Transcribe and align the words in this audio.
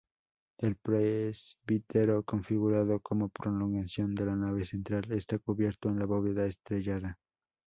El 0.57 0.77
presbiterio, 0.77 2.23
configurado 2.23 3.01
como 3.01 3.29
prolongación 3.29 4.15
de 4.15 4.25
la 4.25 4.35
nave 4.35 4.65
central, 4.65 5.11
está 5.11 5.37
cubierto 5.37 5.89
con 5.89 5.99
bóveda 6.07 6.45
estrellada. 6.47 7.19